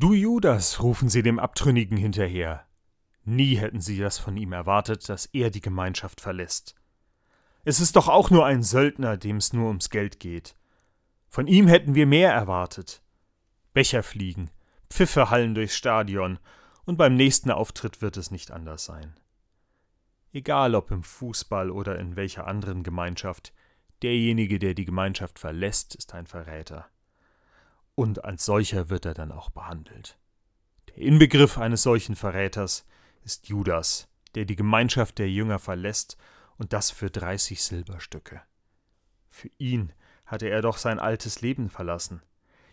Du 0.00 0.14
Judas, 0.14 0.82
rufen 0.82 1.10
sie 1.10 1.22
dem 1.22 1.38
Abtrünnigen 1.38 1.98
hinterher. 1.98 2.64
Nie 3.24 3.56
hätten 3.56 3.82
sie 3.82 3.98
das 3.98 4.16
von 4.16 4.34
ihm 4.38 4.54
erwartet, 4.54 5.06
dass 5.10 5.26
er 5.26 5.50
die 5.50 5.60
Gemeinschaft 5.60 6.22
verlässt. 6.22 6.74
Es 7.64 7.80
ist 7.80 7.96
doch 7.96 8.08
auch 8.08 8.30
nur 8.30 8.46
ein 8.46 8.62
Söldner, 8.62 9.18
dem 9.18 9.36
es 9.36 9.52
nur 9.52 9.68
ums 9.68 9.90
Geld 9.90 10.18
geht. 10.18 10.56
Von 11.28 11.46
ihm 11.46 11.68
hätten 11.68 11.94
wir 11.94 12.06
mehr 12.06 12.32
erwartet. 12.32 13.02
Becher 13.74 14.02
fliegen, 14.02 14.50
Pfiffe 14.88 15.28
hallen 15.28 15.54
durchs 15.54 15.76
Stadion, 15.76 16.38
und 16.86 16.96
beim 16.96 17.14
nächsten 17.14 17.50
Auftritt 17.50 18.00
wird 18.00 18.16
es 18.16 18.30
nicht 18.30 18.52
anders 18.52 18.86
sein. 18.86 19.20
Egal 20.32 20.76
ob 20.76 20.90
im 20.92 21.02
Fußball 21.02 21.70
oder 21.70 21.98
in 21.98 22.16
welcher 22.16 22.46
anderen 22.46 22.84
Gemeinschaft, 22.84 23.52
derjenige, 24.00 24.58
der 24.58 24.72
die 24.72 24.86
Gemeinschaft 24.86 25.38
verlässt, 25.38 25.94
ist 25.94 26.14
ein 26.14 26.26
Verräter. 26.26 26.88
Und 28.00 28.24
als 28.24 28.46
solcher 28.46 28.88
wird 28.88 29.04
er 29.04 29.12
dann 29.12 29.30
auch 29.30 29.50
behandelt. 29.50 30.18
Der 30.88 30.96
Inbegriff 30.96 31.58
eines 31.58 31.82
solchen 31.82 32.16
Verräters 32.16 32.86
ist 33.24 33.48
Judas, 33.48 34.08
der 34.34 34.46
die 34.46 34.56
Gemeinschaft 34.56 35.18
der 35.18 35.30
Jünger 35.30 35.58
verlässt 35.58 36.16
und 36.56 36.72
das 36.72 36.90
für 36.90 37.10
dreißig 37.10 37.62
Silberstücke. 37.62 38.40
Für 39.28 39.50
ihn 39.58 39.92
hatte 40.24 40.48
er 40.48 40.62
doch 40.62 40.78
sein 40.78 40.98
altes 40.98 41.42
Leben 41.42 41.68
verlassen. 41.68 42.22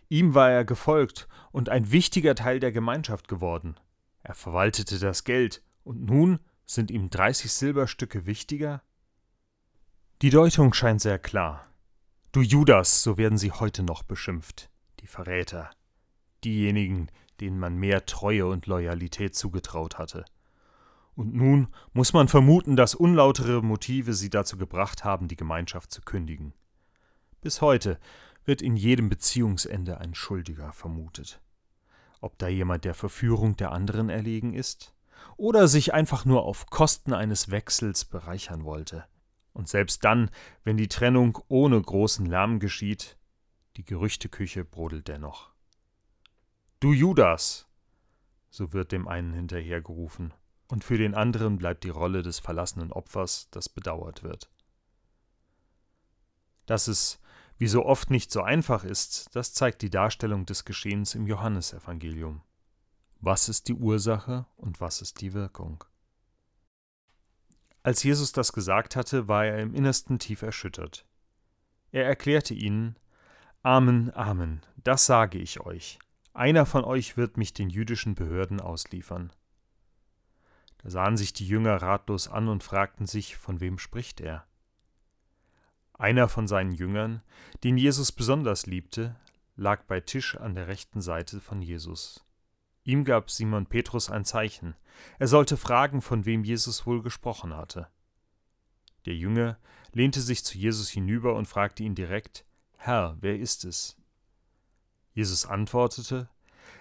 Ihm 0.07 0.33
war 0.33 0.49
er 0.49 0.63
gefolgt 0.63 1.27
und 1.51 1.67
ein 1.67 1.91
wichtiger 1.91 2.33
Teil 2.33 2.61
der 2.61 2.71
Gemeinschaft 2.71 3.27
geworden. 3.27 3.77
Er 4.23 4.33
verwaltete 4.33 4.97
das 4.97 5.25
Geld, 5.25 5.61
und 5.83 6.05
nun 6.05 6.39
sind 6.65 6.89
ihm 6.89 7.09
dreißig 7.09 7.51
Silberstücke 7.51 8.25
wichtiger? 8.25 8.81
Die 10.21 10.29
Deutung 10.29 10.71
scheint 10.73 11.01
sehr 11.01 11.19
klar. 11.19 11.67
Du 12.31 12.39
Judas, 12.39 13.03
so 13.03 13.17
werden 13.17 13.37
sie 13.37 13.51
heute 13.51 13.83
noch 13.83 14.03
beschimpft, 14.03 14.69
die 15.07 15.11
Verräter, 15.11 15.69
diejenigen, 16.43 17.07
denen 17.39 17.57
man 17.57 17.77
mehr 17.77 18.05
Treue 18.05 18.45
und 18.45 18.67
Loyalität 18.67 19.35
zugetraut 19.35 19.97
hatte. 19.97 20.25
Und 21.15 21.33
nun 21.33 21.69
muss 21.93 22.11
man 22.11 22.27
vermuten, 22.27 22.75
dass 22.75 22.93
unlautere 22.93 23.63
Motive 23.63 24.13
sie 24.13 24.29
dazu 24.29 24.57
gebracht 24.57 25.05
haben, 25.05 25.29
die 25.29 25.37
Gemeinschaft 25.37 25.91
zu 25.91 26.01
kündigen. 26.01 26.53
Bis 27.39 27.61
heute 27.61 27.99
wird 28.43 28.61
in 28.61 28.75
jedem 28.75 29.07
Beziehungsende 29.07 29.99
ein 29.99 30.13
Schuldiger 30.13 30.73
vermutet. 30.73 31.39
Ob 32.19 32.37
da 32.37 32.49
jemand 32.49 32.83
der 32.83 32.93
Verführung 32.93 33.55
der 33.55 33.71
anderen 33.71 34.09
erlegen 34.09 34.53
ist 34.53 34.93
oder 35.37 35.69
sich 35.69 35.93
einfach 35.93 36.25
nur 36.25 36.43
auf 36.43 36.65
Kosten 36.65 37.13
eines 37.13 37.49
Wechsels 37.49 38.03
bereichern 38.03 38.65
wollte. 38.65 39.05
Und 39.53 39.69
selbst 39.69 40.03
dann, 40.03 40.29
wenn 40.65 40.75
die 40.77 40.89
Trennung 40.89 41.39
ohne 41.47 41.81
großen 41.81 42.25
Lärm 42.25 42.59
geschieht, 42.59 43.17
die 43.77 43.85
Gerüchteküche 43.85 44.65
brodelt 44.65 45.07
dennoch. 45.07 45.51
Du 46.79 46.93
Judas! 46.93 47.67
so 48.49 48.73
wird 48.73 48.91
dem 48.91 49.07
einen 49.07 49.33
hinterhergerufen, 49.33 50.33
und 50.67 50.83
für 50.83 50.97
den 50.97 51.13
anderen 51.13 51.57
bleibt 51.57 51.83
die 51.83 51.89
Rolle 51.89 52.23
des 52.23 52.39
verlassenen 52.39 52.91
Opfers, 52.91 53.49
das 53.51 53.69
bedauert 53.69 54.23
wird. 54.23 54.49
Dass 56.65 56.87
es 56.87 57.21
wie 57.57 57.67
so 57.67 57.85
oft 57.85 58.09
nicht 58.09 58.31
so 58.31 58.41
einfach 58.41 58.83
ist, 58.83 59.35
das 59.35 59.53
zeigt 59.53 59.81
die 59.81 59.89
Darstellung 59.89 60.45
des 60.45 60.65
Geschehens 60.65 61.15
im 61.15 61.27
Johannesevangelium. 61.27 62.41
Was 63.19 63.49
ist 63.49 63.67
die 63.67 63.73
Ursache 63.73 64.45
und 64.57 64.81
was 64.81 65.01
ist 65.01 65.21
die 65.21 65.33
Wirkung? 65.33 65.83
Als 67.83 68.03
Jesus 68.03 68.31
das 68.31 68.53
gesagt 68.53 68.95
hatte, 68.95 69.27
war 69.27 69.45
er 69.45 69.59
im 69.59 69.73
Innersten 69.73 70.19
tief 70.19 70.41
erschüttert. 70.41 71.05
Er 71.91 72.05
erklärte 72.05 72.53
ihnen, 72.53 72.97
Amen, 73.67 74.15
Amen, 74.15 74.61
das 74.81 75.07
sage 75.07 75.39
ich 75.39 75.59
euch. 75.59 75.99
Einer 76.33 76.65
von 76.65 76.85
euch 76.85 77.17
wird 77.17 77.35
mich 77.35 77.51
den 77.53 77.69
jüdischen 77.69 78.15
Behörden 78.15 78.61
ausliefern. 78.61 79.33
Da 80.77 80.89
sahen 80.89 81.17
sich 81.17 81.33
die 81.33 81.45
Jünger 81.45 81.81
ratlos 81.81 82.29
an 82.29 82.47
und 82.47 82.63
fragten 82.63 83.07
sich, 83.07 83.35
von 83.35 83.59
wem 83.59 83.77
spricht 83.77 84.21
er? 84.21 84.45
Einer 85.91 86.29
von 86.29 86.47
seinen 86.47 86.71
Jüngern, 86.71 87.21
den 87.65 87.77
Jesus 87.77 88.13
besonders 88.13 88.67
liebte, 88.67 89.17
lag 89.57 89.83
bei 89.83 89.99
Tisch 89.99 90.37
an 90.37 90.55
der 90.55 90.69
rechten 90.69 91.01
Seite 91.01 91.41
von 91.41 91.61
Jesus. 91.61 92.25
Ihm 92.85 93.03
gab 93.03 93.29
Simon 93.29 93.65
Petrus 93.65 94.09
ein 94.09 94.23
Zeichen. 94.23 94.75
Er 95.19 95.27
sollte 95.27 95.57
fragen, 95.57 96.01
von 96.01 96.25
wem 96.25 96.45
Jesus 96.45 96.85
wohl 96.85 97.01
gesprochen 97.03 97.53
hatte. 97.53 97.89
Der 99.05 99.15
Jünger 99.15 99.59
lehnte 99.91 100.21
sich 100.21 100.45
zu 100.45 100.57
Jesus 100.57 100.87
hinüber 100.87 101.35
und 101.35 101.49
fragte 101.49 101.83
ihn 101.83 101.95
direkt: 101.95 102.46
Herr, 102.77 103.17
wer 103.19 103.37
ist 103.37 103.65
es? 103.65 103.97
Jesus 105.13 105.45
antwortete: 105.45 106.29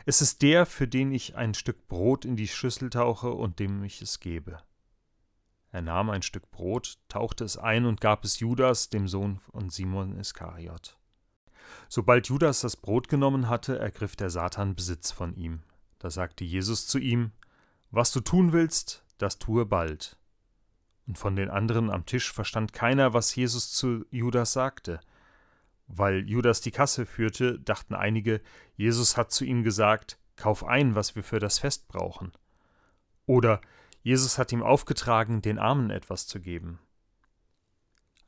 Es 0.04 0.20
ist 0.20 0.42
der, 0.42 0.66
für 0.66 0.86
den 0.86 1.12
ich 1.12 1.36
ein 1.36 1.54
Stück 1.54 1.88
Brot 1.88 2.24
in 2.24 2.36
die 2.36 2.48
Schüssel 2.48 2.90
tauche 2.90 3.32
und 3.32 3.58
dem 3.58 3.82
ich 3.82 4.00
es 4.00 4.20
gebe. 4.20 4.58
Er 5.70 5.82
nahm 5.82 6.10
ein 6.10 6.22
Stück 6.22 6.50
Brot, 6.50 6.98
tauchte 7.08 7.44
es 7.44 7.56
ein 7.56 7.86
und 7.86 8.00
gab 8.00 8.24
es 8.24 8.38
Judas, 8.38 8.88
dem 8.88 9.08
Sohn 9.08 9.38
von 9.38 9.68
Simon 9.68 10.18
Iskariot. 10.18 10.96
Sobald 11.88 12.28
Judas 12.28 12.60
das 12.60 12.76
Brot 12.76 13.08
genommen 13.08 13.48
hatte, 13.48 13.78
ergriff 13.78 14.16
der 14.16 14.30
Satan 14.30 14.74
Besitz 14.74 15.10
von 15.10 15.34
ihm. 15.34 15.62
Da 15.98 16.10
sagte 16.10 16.44
Jesus 16.44 16.86
zu 16.86 16.98
ihm, 16.98 17.32
Was 17.90 18.12
du 18.12 18.20
tun 18.20 18.52
willst, 18.52 19.04
das 19.18 19.38
tue 19.38 19.66
bald. 19.66 20.16
Und 21.06 21.18
von 21.18 21.36
den 21.36 21.50
anderen 21.50 21.90
am 21.90 22.06
Tisch 22.06 22.32
verstand 22.32 22.72
keiner, 22.72 23.12
was 23.12 23.34
Jesus 23.34 23.72
zu 23.72 24.04
Judas 24.10 24.52
sagte. 24.52 25.00
Weil 25.88 26.28
Judas 26.28 26.60
die 26.60 26.72
Kasse 26.72 27.06
führte, 27.06 27.60
dachten 27.60 27.94
einige, 27.94 28.40
Jesus 28.76 29.16
hat 29.16 29.30
zu 29.30 29.44
ihm 29.44 29.62
gesagt, 29.62 30.18
Kauf 30.36 30.64
ein, 30.64 30.94
was 30.94 31.16
wir 31.16 31.24
für 31.24 31.40
das 31.40 31.58
Fest 31.58 31.88
brauchen. 31.88 32.32
Oder 33.24 33.60
Jesus 34.02 34.38
hat 34.38 34.52
ihm 34.52 34.62
aufgetragen, 34.62 35.42
den 35.42 35.58
Armen 35.58 35.90
etwas 35.90 36.26
zu 36.26 36.40
geben. 36.40 36.78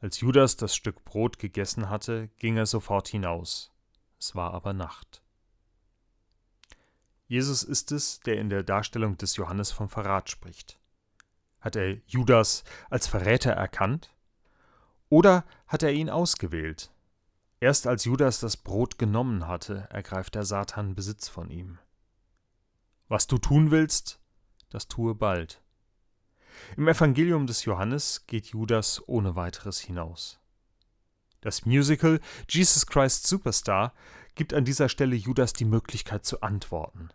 Als 0.01 0.21
Judas 0.21 0.57
das 0.57 0.75
Stück 0.75 1.05
Brot 1.05 1.39
gegessen 1.39 1.91
hatte, 1.91 2.29
ging 2.39 2.57
er 2.57 2.67
sofort 2.67 3.09
hinaus. 3.09 3.73
Es 4.19 4.35
war 4.35 4.55
aber 4.55 4.73
Nacht. 4.73 5.23
Jesus 7.27 7.63
ist 7.63 7.93
es, 7.93 8.21
der 8.21 8.39
in 8.39 8.49
der 8.49 8.63
Darstellung 8.63 9.19
des 9.19 9.37
Johannes 9.37 9.71
vom 9.71 9.89
Verrat 9.89 10.31
spricht. 10.31 10.79
Hat 11.61 11.77
er 11.77 11.99
Judas 12.07 12.65
als 12.89 13.07
Verräter 13.07 13.53
erkannt? 13.53 14.15
Oder 15.11 15.45
hat 15.67 15.83
er 15.83 15.93
ihn 15.93 16.11
ausgewählt? 16.11 16.91
Erst 17.61 17.87
als 17.87 18.05
Judas 18.05 18.39
das 18.39 18.57
Brot 18.57 18.99
genommen 18.99 19.49
hatte, 19.49 19.89
ergreift 19.91 20.37
der 20.37 20.45
Satan 20.45 20.95
Besitz 20.95 21.29
von 21.29 21.51
ihm. 21.51 21.79
Was 23.09 23.27
du 23.27 23.39
tun 23.39 23.71
willst, 23.71 24.21
das 24.71 24.87
tue 24.87 25.15
bald. 25.15 25.61
Im 26.77 26.87
Evangelium 26.87 27.47
des 27.47 27.65
Johannes 27.65 28.27
geht 28.27 28.49
Judas 28.49 29.03
ohne 29.07 29.35
weiteres 29.35 29.81
hinaus. 29.81 30.39
Das 31.41 31.67
Musical 31.67 32.21
Jesus 32.49 32.87
Christ 32.87 33.27
Superstar 33.27 33.93
gibt 34.35 34.55
an 34.55 34.65
dieser 34.65 34.89
Stelle 34.89 35.17
Judas 35.17 35.53
die 35.53 35.65
Möglichkeit 35.65 36.25
zu 36.25 36.43
antworten. 36.43 37.11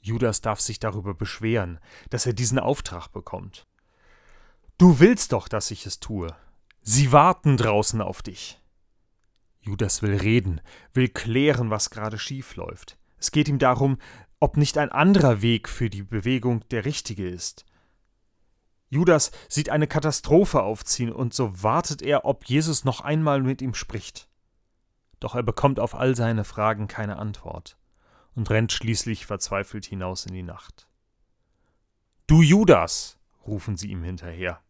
Judas 0.00 0.40
darf 0.40 0.60
sich 0.60 0.78
darüber 0.78 1.14
beschweren, 1.14 1.78
dass 2.10 2.26
er 2.26 2.34
diesen 2.34 2.58
Auftrag 2.58 3.08
bekommt. 3.08 3.66
Du 4.78 4.98
willst 5.00 5.32
doch, 5.32 5.48
dass 5.48 5.70
ich 5.70 5.86
es 5.86 6.00
tue. 6.00 6.34
Sie 6.82 7.12
warten 7.12 7.56
draußen 7.56 8.00
auf 8.00 8.22
dich. 8.22 8.60
Judas 9.64 10.02
will 10.02 10.16
reden, 10.16 10.60
will 10.92 11.08
klären, 11.08 11.70
was 11.70 11.88
gerade 11.88 12.18
schief 12.18 12.54
läuft. 12.56 12.98
Es 13.18 13.30
geht 13.30 13.48
ihm 13.48 13.58
darum, 13.58 13.98
ob 14.38 14.58
nicht 14.58 14.76
ein 14.76 14.92
anderer 14.92 15.40
Weg 15.40 15.70
für 15.70 15.88
die 15.88 16.02
Bewegung 16.02 16.68
der 16.68 16.84
richtige 16.84 17.26
ist. 17.26 17.64
Judas 18.90 19.30
sieht 19.48 19.70
eine 19.70 19.86
Katastrophe 19.86 20.62
aufziehen, 20.62 21.10
und 21.10 21.32
so 21.32 21.62
wartet 21.62 22.02
er, 22.02 22.26
ob 22.26 22.44
Jesus 22.44 22.84
noch 22.84 23.00
einmal 23.00 23.42
mit 23.42 23.62
ihm 23.62 23.72
spricht. 23.72 24.28
Doch 25.18 25.34
er 25.34 25.42
bekommt 25.42 25.80
auf 25.80 25.94
all 25.94 26.14
seine 26.14 26.44
Fragen 26.44 26.86
keine 26.86 27.16
Antwort 27.16 27.78
und 28.34 28.50
rennt 28.50 28.72
schließlich 28.72 29.24
verzweifelt 29.24 29.86
hinaus 29.86 30.26
in 30.26 30.34
die 30.34 30.42
Nacht. 30.42 30.86
Du 32.26 32.42
Judas, 32.42 33.18
rufen 33.46 33.76
sie 33.78 33.90
ihm 33.90 34.02
hinterher. 34.02 34.60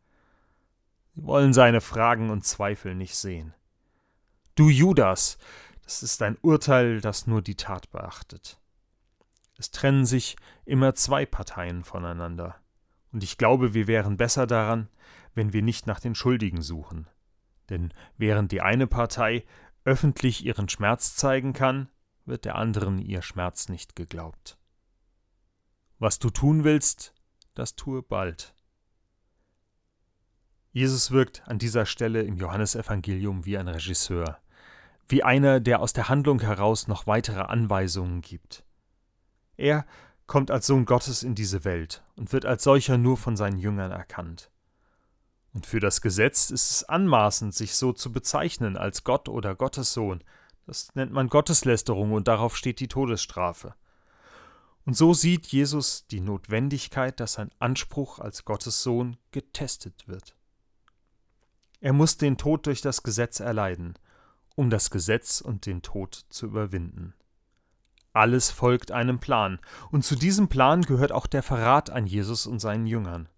Sie 1.16 1.24
wollen 1.24 1.52
seine 1.52 1.80
Fragen 1.80 2.30
und 2.30 2.44
Zweifel 2.44 2.94
nicht 2.94 3.16
sehen. 3.16 3.54
Du 4.54 4.68
Judas, 4.68 5.36
das 5.82 6.04
ist 6.04 6.22
ein 6.22 6.38
Urteil, 6.40 7.00
das 7.00 7.26
nur 7.26 7.42
die 7.42 7.56
Tat 7.56 7.90
beachtet. 7.90 8.60
Es 9.58 9.72
trennen 9.72 10.06
sich 10.06 10.36
immer 10.64 10.94
zwei 10.94 11.26
Parteien 11.26 11.82
voneinander, 11.82 12.54
und 13.10 13.24
ich 13.24 13.36
glaube, 13.36 13.74
wir 13.74 13.86
wären 13.88 14.16
besser 14.16 14.46
daran, 14.46 14.88
wenn 15.34 15.52
wir 15.52 15.62
nicht 15.62 15.86
nach 15.86 15.98
den 15.98 16.14
Schuldigen 16.14 16.62
suchen. 16.62 17.08
Denn 17.68 17.92
während 18.16 18.52
die 18.52 18.60
eine 18.60 18.86
Partei 18.86 19.44
öffentlich 19.84 20.44
ihren 20.44 20.68
Schmerz 20.68 21.16
zeigen 21.16 21.52
kann, 21.52 21.88
wird 22.24 22.44
der 22.44 22.54
anderen 22.54 22.98
ihr 22.98 23.22
Schmerz 23.22 23.68
nicht 23.68 23.96
geglaubt. 23.96 24.56
Was 25.98 26.18
du 26.18 26.30
tun 26.30 26.64
willst, 26.64 27.12
das 27.54 27.74
tue 27.74 28.02
bald. 28.02 28.54
Jesus 30.70 31.10
wirkt 31.10 31.46
an 31.46 31.58
dieser 31.58 31.86
Stelle 31.86 32.22
im 32.22 32.36
Johannesevangelium 32.36 33.44
wie 33.44 33.58
ein 33.58 33.68
Regisseur, 33.68 34.40
wie 35.08 35.22
einer, 35.22 35.60
der 35.60 35.80
aus 35.80 35.92
der 35.92 36.08
Handlung 36.08 36.40
heraus 36.40 36.88
noch 36.88 37.06
weitere 37.06 37.42
Anweisungen 37.42 38.20
gibt. 38.20 38.64
Er 39.56 39.86
kommt 40.26 40.50
als 40.50 40.66
Sohn 40.66 40.84
Gottes 40.84 41.22
in 41.22 41.34
diese 41.34 41.64
Welt 41.64 42.02
und 42.16 42.32
wird 42.32 42.46
als 42.46 42.64
solcher 42.64 42.98
nur 42.98 43.16
von 43.16 43.36
seinen 43.36 43.58
Jüngern 43.58 43.92
erkannt. 43.92 44.50
Und 45.52 45.66
für 45.66 45.80
das 45.80 46.00
Gesetz 46.00 46.50
ist 46.50 46.70
es 46.70 46.84
anmaßend, 46.84 47.54
sich 47.54 47.76
so 47.76 47.92
zu 47.92 48.10
bezeichnen 48.10 48.76
als 48.76 49.04
Gott 49.04 49.28
oder 49.28 49.54
Gottessohn. 49.54 50.24
Das 50.66 50.94
nennt 50.94 51.12
man 51.12 51.28
Gotteslästerung 51.28 52.12
und 52.12 52.26
darauf 52.26 52.56
steht 52.56 52.80
die 52.80 52.88
Todesstrafe. 52.88 53.74
Und 54.84 54.96
so 54.96 55.14
sieht 55.14 55.46
Jesus 55.46 56.06
die 56.08 56.20
Notwendigkeit, 56.20 57.20
dass 57.20 57.34
sein 57.34 57.50
Anspruch 57.58 58.18
als 58.18 58.44
Gottes 58.44 58.82
Sohn 58.82 59.16
getestet 59.30 60.08
wird. 60.08 60.34
Er 61.80 61.92
muss 61.92 62.16
den 62.16 62.36
Tod 62.36 62.66
durch 62.66 62.80
das 62.80 63.02
Gesetz 63.02 63.40
erleiden, 63.40 63.94
um 64.54 64.70
das 64.70 64.90
Gesetz 64.90 65.40
und 65.40 65.66
den 65.66 65.82
Tod 65.82 66.26
zu 66.28 66.46
überwinden. 66.46 67.14
Alles 68.12 68.50
folgt 68.50 68.92
einem 68.92 69.18
Plan, 69.18 69.58
und 69.90 70.04
zu 70.04 70.14
diesem 70.14 70.48
Plan 70.48 70.82
gehört 70.82 71.10
auch 71.10 71.26
der 71.26 71.42
Verrat 71.42 71.90
an 71.90 72.06
Jesus 72.06 72.46
und 72.46 72.60
seinen 72.60 72.86
Jüngern. 72.86 73.28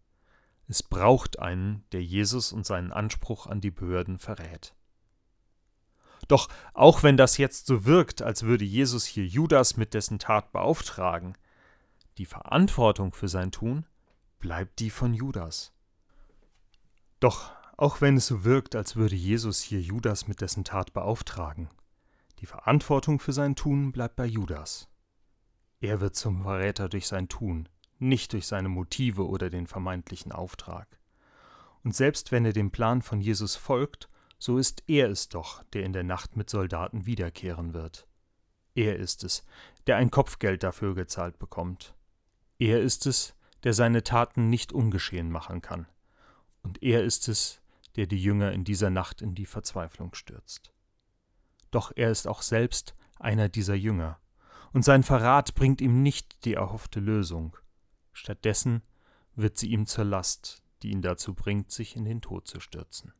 Es 0.68 0.82
braucht 0.82 1.38
einen, 1.38 1.84
der 1.92 2.02
Jesus 2.02 2.52
und 2.52 2.66
seinen 2.66 2.92
Anspruch 2.92 3.46
an 3.46 3.60
die 3.60 3.70
Behörden 3.70 4.18
verrät. 4.18 4.74
Doch 6.28 6.48
auch 6.74 7.02
wenn 7.02 7.16
das 7.16 7.38
jetzt 7.38 7.66
so 7.66 7.84
wirkt, 7.84 8.20
als 8.20 8.42
würde 8.42 8.64
Jesus 8.64 9.04
hier 9.06 9.24
Judas 9.24 9.76
mit 9.76 9.94
dessen 9.94 10.18
Tat 10.18 10.52
beauftragen, 10.52 11.38
die 12.18 12.26
Verantwortung 12.26 13.12
für 13.12 13.28
sein 13.28 13.52
Tun 13.52 13.86
bleibt 14.38 14.80
die 14.80 14.90
von 14.90 15.14
Judas. 15.14 15.72
Doch 17.20 17.52
auch 17.76 18.00
wenn 18.00 18.17
es 18.17 18.26
so 18.26 18.44
wirkt, 18.44 18.75
als 18.75 18.96
würde 18.96 19.17
Jesus 19.17 19.61
hier 19.61 19.81
Judas 19.81 20.28
mit 20.28 20.40
dessen 20.40 20.64
Tat 20.64 20.93
beauftragen, 20.93 21.69
die 22.40 22.46
Verantwortung 22.46 23.19
für 23.19 23.32
sein 23.32 23.55
Tun 23.55 23.93
bleibt 23.93 24.17
bei 24.17 24.26
Judas. 24.26 24.88
Er 25.81 26.00
wird 26.00 26.17
zum 26.17 26.43
Verräter 26.43 26.88
durch 26.88 27.06
sein 27.06 27.28
Tun, 27.28 27.69
nicht 27.99 28.32
durch 28.32 28.46
seine 28.46 28.69
Motive 28.69 29.26
oder 29.26 29.50
den 29.50 29.67
vermeintlichen 29.67 30.32
Auftrag. 30.32 30.99
Und 31.84 31.94
selbst 31.94 32.32
wenn 32.32 32.44
er 32.44 32.52
dem 32.52 32.70
Plan 32.70 33.02
von 33.02 33.20
Jesus 33.20 33.56
folgt, 33.56 34.08
so 34.38 34.58
ist 34.58 34.82
er 34.87 35.11
es 35.11 35.28
doch, 35.28 35.62
der 35.73 35.84
in 35.84 35.93
der 35.93 36.05
Nacht 36.05 36.37
mit 36.37 36.50
Soldaten 36.50 37.06
wiederkehren 37.06 37.75
wird. 37.75 38.06
Er 38.75 38.96
ist 38.96 39.25
es, 39.25 39.44
der 39.87 39.96
ein 39.96 40.11
Kopfgeld 40.11 40.62
dafür 40.62 40.94
gezahlt 40.94 41.38
bekommt. 41.38 41.94
Er 42.58 42.81
ist 42.81 43.06
es, 43.06 43.34
der 43.64 43.73
seine 43.73 44.02
Taten 44.02 44.50
nicht 44.50 44.73
ungeschehen 44.73 45.31
machen 45.31 45.62
kann. 45.62 45.87
Und 46.62 46.82
er 46.82 47.02
ist 47.02 47.28
es, 47.28 47.62
der 47.96 48.06
die 48.06 48.22
Jünger 48.22 48.52
in 48.52 48.64
dieser 48.64 48.90
Nacht 48.90 49.22
in 49.22 49.34
die 49.34 49.46
Verzweiflung 49.46 50.14
stürzt. 50.14 50.72
Doch 51.70 51.93
er 51.94 52.10
ist 52.10 52.28
auch 52.28 52.43
selbst 52.43 52.94
einer 53.19 53.48
dieser 53.48 53.75
Jünger, 53.75 54.20
und 54.72 54.84
sein 54.84 55.02
Verrat 55.02 55.54
bringt 55.54 55.81
ihm 55.81 56.02
nicht 56.02 56.44
die 56.44 56.54
erhoffte 56.54 57.00
Lösung. 57.00 57.56
Stattdessen 58.12 58.82
wird 59.34 59.56
sie 59.56 59.70
ihm 59.70 59.87
zur 59.87 60.04
Last, 60.04 60.62
die 60.82 60.90
ihn 60.90 61.02
dazu 61.02 61.34
bringt, 61.34 61.70
sich 61.70 61.96
in 61.96 62.04
den 62.04 62.20
Tod 62.20 62.46
zu 62.46 62.60
stürzen. 62.60 63.12